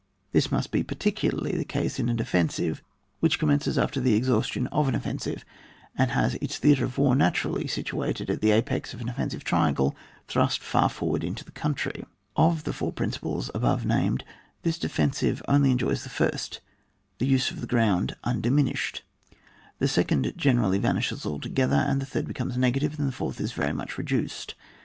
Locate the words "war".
6.97-7.15